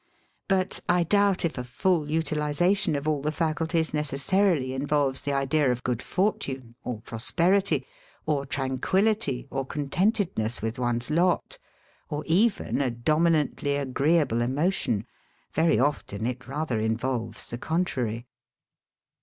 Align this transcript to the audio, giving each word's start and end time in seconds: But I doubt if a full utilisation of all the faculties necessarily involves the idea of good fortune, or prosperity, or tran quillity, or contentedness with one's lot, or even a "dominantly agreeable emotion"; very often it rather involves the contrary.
But 0.47 0.79
I 0.89 1.03
doubt 1.03 1.45
if 1.45 1.59
a 1.59 1.63
full 1.63 2.09
utilisation 2.09 2.95
of 2.95 3.07
all 3.07 3.21
the 3.21 3.31
faculties 3.31 3.93
necessarily 3.93 4.73
involves 4.73 5.21
the 5.21 5.31
idea 5.33 5.71
of 5.71 5.83
good 5.83 6.01
fortune, 6.01 6.73
or 6.83 7.01
prosperity, 7.01 7.85
or 8.25 8.43
tran 8.47 8.79
quillity, 8.79 9.45
or 9.51 9.63
contentedness 9.63 10.59
with 10.59 10.79
one's 10.79 11.11
lot, 11.11 11.59
or 12.09 12.23
even 12.25 12.81
a 12.81 12.89
"dominantly 12.89 13.75
agreeable 13.75 14.41
emotion"; 14.41 15.05
very 15.53 15.77
often 15.79 16.25
it 16.25 16.47
rather 16.47 16.79
involves 16.79 17.45
the 17.51 17.59
contrary. 17.59 18.25